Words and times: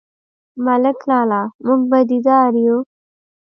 _ملک 0.65 0.99
لالا، 1.09 1.41
موږ 1.65 1.81
بدي 1.91 2.19
دار 2.27 2.53
يو؟ 2.65 2.77